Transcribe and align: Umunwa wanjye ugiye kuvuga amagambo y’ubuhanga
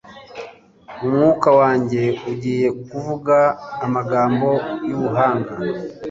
Umunwa 1.05 1.49
wanjye 1.59 2.03
ugiye 2.31 2.67
kuvuga 2.85 3.37
amagambo 3.85 4.47
y’ubuhanga 4.87 5.53